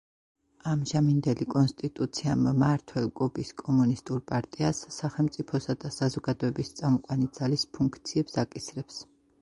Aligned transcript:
ამჟამინდელი 0.69 1.45
კონსტიტუცია 1.55 2.33
მმართველ 2.45 3.09
კუბის 3.21 3.51
კომუნისტურ 3.63 4.23
პარტიას 4.33 4.81
„სახელმწიფოსა 4.99 5.77
და 5.85 5.93
საზოგადოების 6.01 6.75
წამყვანი 6.81 7.33
ძალის“ 7.41 7.71
ფუნქციებს 7.79 8.45
აკისრებს. 8.47 9.03